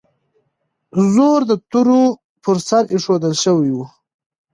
زور 1.13 1.39
د 1.49 1.51
تورو 1.71 2.01
پر 2.43 2.57
سر 2.67 2.83
ایښودل 2.93 3.33
شوی 3.43 3.71
و. 3.73 3.77